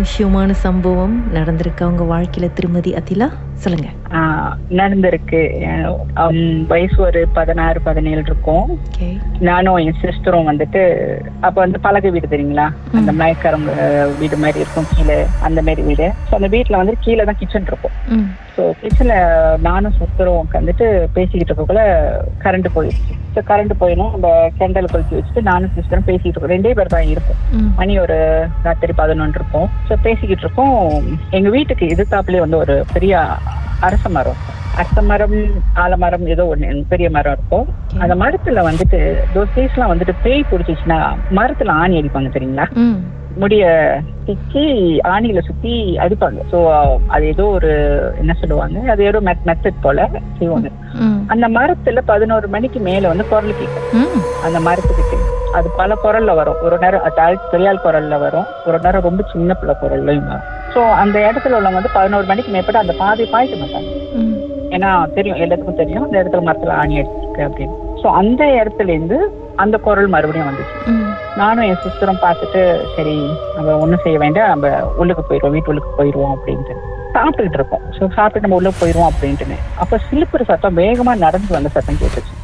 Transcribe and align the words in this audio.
விஷயமான 0.00 0.50
சம்பவம் 0.60 1.16
நடந்திருக்கு 1.32 1.82
அவங்க 1.82 2.04
வாழ்க்கையில 2.04 2.48
திருமதி 2.52 2.92
அதிலா 2.94 3.28
சொல்லுங்க. 3.64 3.88
ஆஹ் 4.18 4.52
நடந்திருக்கு. 4.78 5.40
வயசு 6.72 6.96
ஒரு 7.08 7.20
பதினாறு 7.38 7.78
பதினேழு 7.88 8.20
இருக்கும். 8.26 8.68
நானும் 9.48 9.78
என் 9.84 10.00
சிஸ்டரும் 10.02 10.48
வந்துட்டு 10.50 10.82
அப்ப 11.46 11.56
வந்து 11.64 11.80
பலகை 11.86 12.10
வீடு 12.14 12.32
தெரியுங்களா? 12.34 12.66
அந்த 13.00 13.12
மயக்காரங்க 13.20 13.72
வீடு 14.20 14.38
மாதிரி 14.44 14.62
இருக்கும் 14.64 14.90
கீழே 14.94 15.18
அந்த 15.48 15.60
மாதிரி 15.68 15.82
வீடு. 15.88 16.08
ஸோ 16.28 16.34
அந்த 16.38 16.50
வீட்டுல 16.56 16.80
வந்து 16.82 16.94
கீழே 17.06 17.24
தான் 17.30 17.40
கிச்சன் 17.42 17.70
இருக்கும். 17.72 17.96
ஸோ 18.56 18.62
கிச்சன்ல 18.80 19.14
நானும் 19.68 19.96
சிஸ்டரும் 20.00 20.40
உட்காந்துட்டு 20.44 20.86
பேசிக்கிட்டு 21.16 21.50
இருக்கக்குள்ள 21.50 21.84
கரண்ட் 22.44 22.68
போயிடுச்சு. 22.76 23.14
ஸோ 23.34 23.40
கரண்ட் 23.50 23.74
போயிடும். 23.82 24.12
நம்ம 24.14 24.28
கேண்டல் 24.58 24.90
கொளுத்தி 24.92 25.16
வச்சுட்டு 25.18 25.42
நானும் 25.50 25.74
சிஸ்டரும் 25.76 26.08
பேசிக்கிட்டு 26.08 26.36
இருக்கோம். 26.36 26.54
ரெண்டே 26.56 26.72
பேர் 26.78 26.94
தான் 26.96 27.12
இருக்கும் 27.14 27.40
மணி 27.80 27.94
ஒரு 28.04 28.18
ராத்திரி 28.66 28.94
பதினொன்று 29.02 29.38
இருக்கும். 29.40 29.68
ஸோ 29.88 29.96
பேசிக்கிட்டு 30.08 30.44
இருக்கோம். 30.46 30.76
எங்க 31.38 31.48
வீட்டுக்கு 31.56 31.92
எதிர்த்தாப்புலயே 31.94 32.44
வந்து 32.46 32.60
ஒரு 32.64 32.76
பெரிய 32.94 33.14
அரச 33.80 34.08
மரம் 34.08 34.40
அரச 34.76 35.02
மரம் 35.02 35.36
ஆலமரம் 35.74 36.26
ஏதோ 36.26 36.54
ஒண்ணு 36.54 36.84
பெரிய 36.88 37.10
மரம் 37.10 37.32
இருக்கும். 37.32 37.66
அந்த 37.98 38.14
மரத்துல 38.14 38.62
வந்துட்டு 38.70 38.98
தோஸ் 39.34 39.56
டேஸ்லாம் 39.56 39.92
வந்துட்டு 39.92 40.14
பேய் 40.22 40.44
பிடிச்சிச்சுன்னா 40.50 40.98
மரத்துல 41.30 41.68
ஆணி 41.68 42.00
அடிப்பாங்க 42.00 42.30
தெரியுங்களா? 42.36 42.66
ம். 42.74 43.00
முடிய 43.36 43.64
பிச்சு 44.24 44.62
ஆணியில 45.08 45.38
சுத்தி 45.38 45.98
அடிப்பாங்க. 45.98 46.40
ஸோ 46.52 46.58
அது 47.06 47.26
ஏதோ 47.26 47.44
ஒரு 47.46 47.70
என்ன 48.18 48.32
சொல்லுவாங்க? 48.32 48.90
அது 48.90 49.04
ஏதோ 49.04 49.20
மெத்தட் 49.20 49.82
போல 49.82 50.08
செய்வாங்க. 50.38 50.70
அந்த 51.26 51.48
மரத்துல 51.48 51.98
பதினோரு 52.04 52.48
மணிக்கு 52.48 52.80
மேல 52.80 53.08
வந்து 53.08 53.28
குரல் 53.28 53.58
கேட்கும் 53.58 54.08
அந்த 54.44 54.60
மரத்துக்கிட்ட. 54.60 55.16
அது 55.52 55.68
பல 55.76 55.94
குரல்ல 56.04 56.34
வரும். 56.34 56.56
ஒரு 56.62 56.78
நேரம் 56.78 57.02
பெரியாள் 57.52 57.84
குரல்ல 57.84 58.18
வரும். 58.18 58.44
ஒரு 58.66 58.80
நேரம் 58.82 59.02
ரொம்ப 59.02 59.24
சின்ன 59.32 59.54
பிள்ளை 59.54 59.76
குரல்லையும் 59.82 60.26
வரும். 60.26 60.58
ஸோ 60.74 60.80
அந்த 61.02 61.16
இடத்துல 61.28 61.56
உள்ளவங்க 61.58 61.80
வந்து 61.80 61.96
பதினோரு 61.98 62.26
மணிக்கு 62.30 62.54
மேற்பட்டு 62.54 62.82
அந்த 62.82 62.94
பாதை 63.02 63.26
பாய்க்க 63.34 63.62
மாட்டாங்க. 63.62 63.90
ஏன்னா 64.76 64.90
தெரியும் 65.16 65.40
எல்லாத்துக்கும் 65.44 65.80
தெரியும் 65.82 66.04
அந்த 66.06 66.16
இடத்துல 66.20 66.42
மரத்துல 66.48 66.74
ஆணி 66.80 66.98
அடிச்சிருக்கு 67.00 67.46
அப்படின்னு. 67.48 67.76
ஸோ 68.02 68.08
அந்த 68.20 68.42
இடத்துல 68.60 68.92
இருந்து 68.96 69.18
அந்த 69.62 69.76
குரல் 69.86 70.12
மறுபடியும் 70.14 70.48
வந்துச்சு. 70.50 70.76
நானும் 71.40 71.66
என் 71.70 71.82
சிஸ்டரும் 71.84 72.22
பார்த்துட்டு 72.26 72.60
சரி 72.96 73.16
நம்ம 73.56 73.76
ஒன்றும் 73.84 74.04
செய்ய 74.04 74.18
வேண்டாம் 74.24 74.52
நம்ம 74.52 74.68
உள்ளுக்கு 75.00 75.24
போயிடுவோம் 75.30 75.54
வீட்டு 75.56 75.70
உள்ளுக்கு 75.72 75.98
போயிடுவோம் 76.00 76.34
அப்படின்ட்டு. 76.36 76.76
சாப்பிட்டுக்கிட்டு 77.14 77.58
இருக்கோம் 77.58 77.84
ஸோ 77.96 78.02
சாப்பிட்டு 78.16 78.44
நம்ம 78.44 78.58
உள்ள 78.60 78.70
போயிடுவோம் 78.80 79.08
அப்படின்ட்டுன்னு. 79.10 79.56
அப்போ 79.82 79.96
சிலிப்புற 80.08 80.42
சத்தம் 80.50 80.78
வேகமா 80.80 81.12
நடந்து 81.24 81.50
வந்த 81.56 81.70
சத்தம் 81.76 81.98
கேட்டுச்சு. 82.02 82.34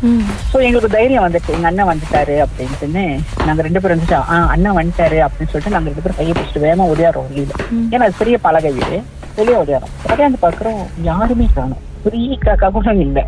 ஸோ 0.52 0.56
எங்களுக்கு 0.68 0.90
தைரியம் 0.96 1.26
வந்துட்டு 1.26 1.54
எங்க 1.56 1.68
அண்ணன் 1.70 1.90
வந்துட்டாரு 1.92 2.36
அப்படின்ட்டுன்னு 2.44 3.04
நாங்க 3.48 3.66
ரெண்டு 3.66 3.82
பேரும் 3.82 3.96
வந்துட்டு 3.96 4.18
ஆ 4.34 4.38
அண்ணன் 4.54 4.78
வந்துட்டாரு 4.80 5.18
அப்படின்னு 5.26 5.52
சொல்லிட்டு 5.52 5.74
நாங்க 5.76 5.90
ரெண்டு 5.90 6.04
பேரும் 6.04 6.20
கையை 6.20 6.32
பிடிச்சிட்டு 6.34 6.64
வேகமா 6.66 6.88
ஓடியாரோம் 6.92 7.28
வெளியில. 7.30 7.54
ஏன்னா 7.92 8.04
அது 8.08 8.20
பெரிய 8.22 8.38
பலகை 8.46 8.72
வீடு. 8.78 8.98
வெளியே 9.38 9.58
ஓடியாரோம் 9.62 9.94
ஓடியாந்து 10.10 10.44
பாக்குறோம் 10.46 10.82
யாருமே 11.10 11.48
காணும். 11.58 11.82
பெரிய 12.04 12.36
கூட 12.74 12.92
இல்லை. 13.06 13.24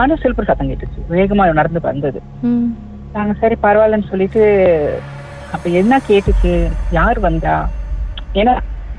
ஆனா 0.00 0.12
சிலிப்புற 0.22 0.46
சத்தம் 0.50 0.70
கேட்டுச்சு. 0.70 1.00
வேகமா 1.14 1.46
நடந்து 1.60 1.80
வந்தது. 1.90 2.20
நாங்க 3.14 3.32
சரி 3.42 3.56
பரவாயில்லன்னு 3.64 4.10
சொல்லிட்டு 4.10 4.42
அப்ப 5.54 5.68
என்ன 5.80 5.94
கேட்டுச்சு? 6.08 6.52
யார் 6.98 7.18
வந்தா? 7.24 7.54
ஏன்னா 8.40 8.52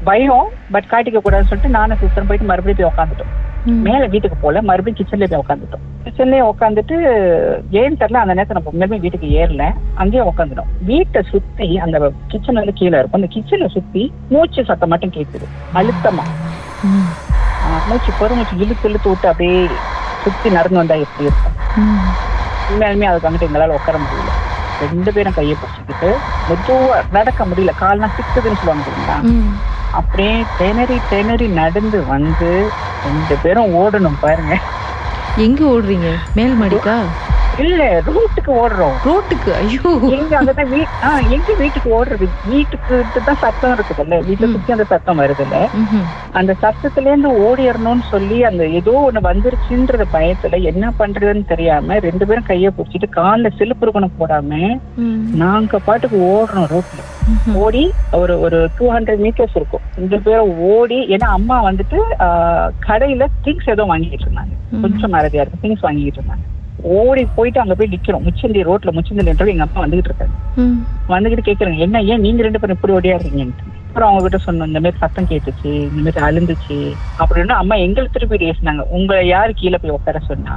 பயம் 0.07 0.45
பட் 0.73 0.89
காட்டிக்க 0.91 1.19
கூடாதுன்னு 1.19 1.49
சொல்லிட்டு 1.49 1.77
நானும் 1.77 2.01
சிஸ்டரும் 2.01 2.29
போயிட்டு 2.29 2.49
மறுபடியும் 2.51 2.79
போய் 2.81 2.91
உட்காந்துட்டோம் 2.91 3.31
மேல 3.87 4.03
வீட்டுக்கு 4.13 4.37
போல 4.43 4.61
மறுபடியும் 4.69 4.99
கிச்சன்ல 4.99 5.27
போய் 5.31 5.41
உட்காந்துட்டோம் 5.43 5.83
கிச்சன்லயே 6.05 6.43
உட்காந்துட்டு 6.51 6.95
ஏன்னு 7.79 7.99
தெரியல 8.01 8.21
அந்த 8.23 8.33
நேரத்துல 8.37 8.57
நம்ம 8.57 8.71
உண்மையுமே 8.73 8.99
வீட்டுக்கு 9.03 9.27
ஏறல. 9.41 9.65
அங்கேயே 10.01 10.23
உட்காந்துட்டோம் 10.31 10.71
வீட்டை 10.89 11.21
சுத்தி 11.31 11.67
அந்த 11.85 11.97
கிச்சன் 12.31 12.59
வந்து 12.61 12.75
கீழே 12.79 12.95
இருக்கும். 12.99 13.19
அந்த 13.19 13.29
கிச்சனை 13.35 13.67
சுத்தி 13.75 14.03
மூச்சு 14.33 14.61
சத்தம் 14.69 14.91
மட்டும் 14.93 15.15
கேட்குது 15.17 15.47
அழுத்தமா. 15.79 16.25
மூச்சு 17.89 18.11
பெருமூச்சு 18.21 18.55
இழுத்து 18.63 18.89
இழுத்து 18.89 19.09
விட்டு 19.11 19.29
அப்படியே 19.31 19.59
சுத்தி 20.25 20.49
நடந்து 20.57 20.81
வந்தா 20.81 20.95
எப்படி 21.05 21.27
இருக்கும்? 21.29 21.55
உண்மையாலுமே 22.69 23.09
அதுக்கு 23.09 23.27
வந்துட்டு 23.29 23.49
எங்களால 23.49 23.77
உட்கார 23.79 23.97
முடியல. 24.03 24.31
ரெண்டு 24.83 25.11
பேரும் 25.15 25.37
கையை 25.37 25.55
பிடிச்சிக்கிட்டு 25.61 26.09
மெதுவா 26.49 26.97
நடக்க 27.17 27.45
முடியல. 27.49 27.73
கால்லாம் 27.83 28.15
சிக்குதுன்னு 28.17 28.59
சொல்லுவாங்க 28.61 28.85
அப்படியே 29.93 30.45
திணறி 30.55 30.97
திணறி 31.07 31.47
நடந்து 31.53 31.99
வந்து 32.05 32.49
ரெண்டு 33.03 33.35
பேரும் 33.39 33.73
ஓடணும் 33.75 34.19
பாருங்க. 34.19 34.53
எங்க 35.37 35.61
ஓடுறீங்க? 35.67 36.09
மேல் 36.33 36.55
மாடிக்கா? 36.55 36.95
இல்ல 37.61 37.81
ரூட்டுக்கு 38.07 38.51
ஓடுறோம். 38.59 38.95
ரோட்டுக்கு 39.05 39.49
ஐயோ. 39.55 39.91
எங்க 40.17 40.33
அங்கதான் 40.39 40.69
வீ 40.73 40.79
எங்க 41.35 41.49
வீட்டுக்கு 41.57 41.89
ஓடுறது? 41.97 42.27
வீட்டுக்கு 42.47 42.95
தான் 43.25 43.41
சத்தம் 43.41 43.73
இருக்குதுல்ல? 43.73 44.17
வீட்டுல 44.27 44.47
ம். 44.47 44.53
சுத்தி 44.53 44.75
அந்த 44.75 44.85
சத்தம் 44.85 45.19
வருதுல்ல. 45.19 45.57
அந்த 46.33 46.55
சத்தத்துல 46.63 47.09
இருந்து 47.11 47.29
ஓடிடணும்னு 47.45 48.05
சொல்லி 48.09 48.37
அந்த 48.43 48.63
ஏதோ 48.79 48.93
ஒண்ணு 49.07 49.21
வந்துருச்சுன்ற 49.29 50.05
பயத்துல 50.13 50.61
என்ன 50.63 50.93
பண்றதுன்னு 50.99 51.45
தெரியாம 51.45 51.97
ரெண்டு 51.99 52.27
பேரும் 52.27 52.49
கைய 52.49 52.71
பிடிச்சிட்டு 52.77 53.09
கால்ல 53.17 53.51
சிலுப்புருக்கணும் 53.59 54.17
போடாம 54.19 54.61
நாங்க 55.41 55.79
பாட்டுக்கு 55.79 56.19
ஓடுறோம் 56.31 56.69
ரோட்ல. 56.73 57.01
ஓடி 57.55 57.83
ஒரு 58.13 58.33
ஒரு 58.41 58.57
டூ 58.77 58.85
ஹண்ட்ரட் 58.93 59.21
மீட்டர்ஸ் 59.25 59.55
இருக்கும். 59.55 59.83
ரெண்டு 59.95 60.17
பேரும் 60.21 60.53
ஓடி 60.71 60.99
ஏன்னா 61.15 61.27
அம்மா 61.31 61.57
வந்துட்டு 61.65 61.99
கடையில 62.87 63.27
திங்ஸ் 63.45 63.69
ஏதோ 63.69 63.85
வாங்கிட்டு 63.91 64.25
இருந்தாங்க. 64.27 64.53
கொஞ்சம் 64.81 65.13
மறதியா 65.13 65.43
இருக்கு 65.43 65.63
திங்ஸ் 65.63 65.85
வாங்கிட்டு 65.87 66.19
இருந்தாங்க. 66.19 66.45
ஓடி 66.97 67.23
போயிட்டு 67.37 67.61
அங்க 67.63 67.75
போய் 67.79 67.91
நிக்கிறோம் 67.93 68.23
முச்சந்தி 68.27 68.61
ரோட்ல 68.69 68.91
முச்சந்தில 68.97 69.33
எங்க 69.53 69.65
அப்பா 69.67 69.83
வந்துகிட்டு 69.83 70.09
இருக்காரு. 70.11 70.33
வந்துகிட்டு 71.13 71.47
கேக்குறாங்க 71.49 71.85
என்ன 71.87 72.01
ஏன் 72.11 72.23
நீங்க 72.25 72.43
ரெண்டு 72.47 72.61
பேரும் 72.61 72.77
இப்படி 72.77 72.95
ஓடியாடுறீங்கன்ட்டு? 72.97 73.67
அப்புறம் 73.87 74.09
அவங்க 74.09 74.23
கிட்ட 74.25 74.39
சொன்னோம் 74.45 74.69
இந்த 74.71 74.81
மாதிரி 74.83 75.01
சத்தம் 75.03 75.29
கேட்டுச்சு 75.31 75.71
இந்த 75.87 76.01
மாதிரி 76.05 76.25
அழுந்துச்சு. 76.27 76.77
அப்படின்னு 77.21 77.53
அம்மா 77.61 77.75
எங்களை 77.85 78.07
திருப்பி 78.15 78.37
பேசினாங்க. 78.45 78.83
உங்களை 78.97 79.23
யார் 79.27 79.59
கீழே 79.61 79.79
போய் 79.83 79.97
உட்கார 79.97 80.19
சொன்னா? 80.29 80.55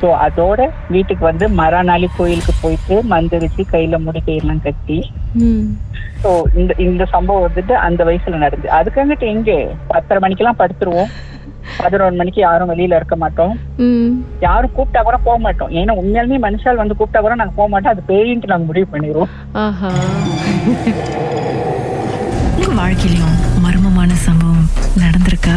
ஸோ 0.00 0.08
அதோட 0.26 0.60
வீட்டுக்கு 0.94 1.24
வந்து 1.30 1.46
மறாநாளி 1.58 2.06
கோயிலுக்கு 2.16 2.52
போயிட்டு 2.62 2.94
மந்திரிச்சு 3.10 3.62
கையில 3.72 3.98
முடி 4.06 4.20
கையெல்லாம் 4.28 4.64
கட்டி 4.64 4.96
ஸோ 6.22 6.30
இந்த 6.60 6.72
இந்த 6.86 7.04
சம்பவம் 7.12 7.44
வந்துட்டு 7.46 7.74
அந்த 7.86 8.00
வயசுல 8.08 8.40
நடந்து 8.44 8.68
அதுக்காகட்டு 8.78 9.26
எங்க? 9.34 9.52
பத்தரை 9.92 10.20
மணிக்கெல்லாம் 10.24 10.60
படுத்துருவோம். 10.62 11.12
பதினொரு 11.82 12.14
மணிக்கு 12.14 12.40
யாரும் 12.40 12.70
வெளியில 12.70 12.96
இருக்க 12.96 13.16
மாட்டோம். 13.16 13.58
ம். 13.76 14.24
யாரும் 14.40 14.70
கூப்பிட்டா 14.76 15.02
கூட 15.02 15.16
போக 15.16 15.38
மாட்டோம். 15.38 15.70
ஏன்னா 15.70 15.92
உண்மையாலுமே 16.02 16.38
மனுஷால் 16.38 16.76
வந்து 16.76 16.94
கூப்பிட்டா 16.98 17.20
கூட 17.20 17.34
நாங்க 17.34 17.52
போக 17.56 17.68
மாட்டோம். 17.68 17.92
அது 17.92 18.02
பேயின்ட்டு 18.08 18.46
நாங்க 18.46 18.64
முடிவு 18.64 18.86
பண்ணிடுவோம். 18.92 19.30
வாழ்க்கையிலும் 22.74 23.36
மர்மமான 23.64 24.10
சம்பவம் 24.12 24.68
நடந்திருக்கா? 24.98 25.56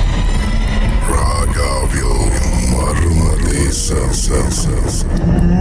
Essence. 4.33 5.60